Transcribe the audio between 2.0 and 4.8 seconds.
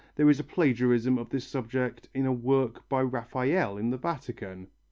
in a work by Raphael in the Vatican.